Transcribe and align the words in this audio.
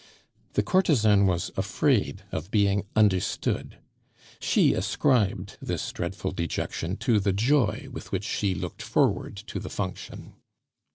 The 0.53 0.63
courtesan 0.63 1.27
was 1.27 1.51
afraid 1.55 2.23
of 2.31 2.49
being 2.49 2.87
understood; 2.95 3.77
she 4.39 4.73
ascribed 4.73 5.59
this 5.61 5.91
dreadful 5.91 6.31
dejection 6.31 6.97
to 7.05 7.19
the 7.19 7.33
joy 7.33 7.87
with 7.91 8.11
which 8.11 8.25
she 8.25 8.55
looked 8.55 8.81
forward 8.81 9.37
to 9.45 9.59
the 9.59 9.69
function. 9.69 10.33